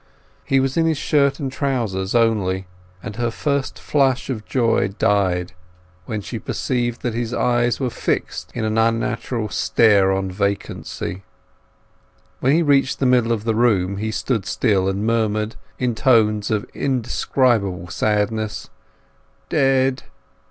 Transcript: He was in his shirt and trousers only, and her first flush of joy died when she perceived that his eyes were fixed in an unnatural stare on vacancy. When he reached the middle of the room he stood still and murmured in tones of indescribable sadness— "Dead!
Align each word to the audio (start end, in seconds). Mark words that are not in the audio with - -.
He 0.43 0.59
was 0.59 0.77
in 0.77 0.87
his 0.87 0.97
shirt 0.97 1.39
and 1.39 1.51
trousers 1.51 2.15
only, 2.15 2.65
and 3.03 3.17
her 3.17 3.29
first 3.29 3.77
flush 3.77 4.31
of 4.31 4.45
joy 4.45 4.87
died 4.87 5.53
when 6.05 6.21
she 6.21 6.39
perceived 6.39 7.03
that 7.03 7.13
his 7.13 7.35
eyes 7.35 7.79
were 7.79 7.91
fixed 7.91 8.51
in 8.55 8.65
an 8.65 8.79
unnatural 8.79 9.47
stare 9.49 10.11
on 10.11 10.31
vacancy. 10.31 11.21
When 12.39 12.51
he 12.55 12.63
reached 12.63 12.97
the 12.97 13.05
middle 13.05 13.31
of 13.31 13.43
the 13.43 13.53
room 13.53 13.97
he 13.97 14.09
stood 14.09 14.47
still 14.47 14.89
and 14.89 15.05
murmured 15.05 15.55
in 15.77 15.93
tones 15.93 16.49
of 16.49 16.65
indescribable 16.73 17.89
sadness— 17.89 18.71
"Dead! 19.49 20.01